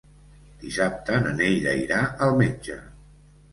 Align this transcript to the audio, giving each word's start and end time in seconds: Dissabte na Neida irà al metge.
Dissabte 0.63 1.19
na 1.27 1.35
Neida 1.43 1.77
irà 1.83 2.01
al 2.29 2.35
metge. 2.43 2.83